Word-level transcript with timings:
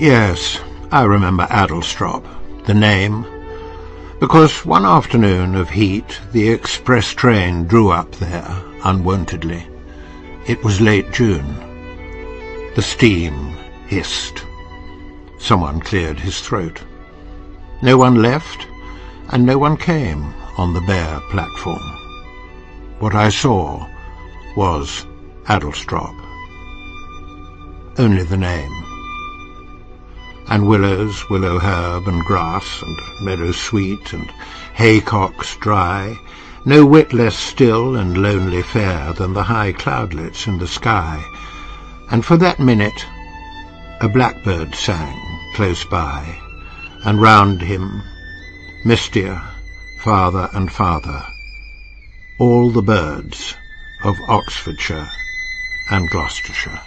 Yes, 0.00 0.58
I 0.90 1.02
remember 1.02 1.46
Adlestrop, 1.48 2.24
the 2.64 2.72
name, 2.72 3.26
because 4.18 4.64
one 4.64 4.86
afternoon 4.86 5.54
of 5.54 5.68
heat 5.68 6.18
the 6.32 6.48
express 6.48 7.12
train 7.12 7.66
drew 7.66 7.90
up 7.90 8.10
there 8.12 8.48
unwontedly. 8.82 9.62
It 10.46 10.64
was 10.64 10.80
late 10.80 11.12
June. 11.12 11.54
The 12.76 12.80
steam 12.80 13.34
hissed. 13.88 14.42
Someone 15.38 15.80
cleared 15.80 16.18
his 16.18 16.40
throat. 16.40 16.80
No 17.82 17.98
one 17.98 18.22
left, 18.22 18.66
and 19.28 19.44
no 19.44 19.58
one 19.58 19.76
came 19.76 20.32
on 20.56 20.72
the 20.72 20.80
bare 20.80 21.20
platform. 21.30 21.82
What 23.00 23.14
I 23.14 23.28
saw 23.28 23.86
was 24.56 25.04
Adlestrop. 25.44 26.16
Only 27.98 28.22
the 28.22 28.38
name. 28.38 28.79
And 30.50 30.66
willows, 30.66 31.30
willow 31.30 31.60
herb, 31.60 32.08
and 32.08 32.24
grass, 32.24 32.82
and 32.82 32.98
meadow 33.22 33.52
sweet, 33.52 34.12
and 34.12 34.28
haycocks 34.74 35.56
dry, 35.60 36.18
no 36.64 36.84
whit 36.84 37.12
less 37.12 37.36
still 37.36 37.94
and 37.96 38.18
lonely 38.18 38.62
fair 38.62 39.12
than 39.12 39.32
the 39.32 39.44
high 39.44 39.72
cloudlets 39.72 40.46
in 40.48 40.58
the 40.58 40.66
sky, 40.66 41.24
and 42.10 42.24
for 42.24 42.36
that 42.36 42.58
minute 42.58 43.06
a 44.00 44.08
blackbird 44.08 44.74
sang 44.74 45.16
close 45.54 45.84
by, 45.84 46.36
and 47.04 47.22
round 47.22 47.62
him, 47.62 48.02
mistier, 48.84 49.40
farther 50.00 50.50
and 50.52 50.72
farther, 50.72 51.24
all 52.38 52.70
the 52.70 52.82
birds 52.82 53.54
of 54.02 54.16
Oxfordshire 54.28 55.08
and 55.90 56.10
Gloucestershire. 56.10 56.80